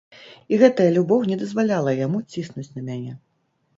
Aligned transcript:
І 0.55 0.57
гэтая 0.61 0.87
любоў 0.95 1.27
не 1.31 1.37
дазваляла 1.43 1.91
яму 2.05 2.23
ціснуць 2.37 2.69
на 2.75 2.81
мяне. 2.89 3.13